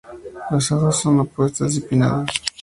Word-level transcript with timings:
Las 0.49 0.71
hojas 0.71 0.99
son 0.99 1.19
opuestas 1.19 1.75
y 1.77 1.81
pinnadas. 1.81 2.27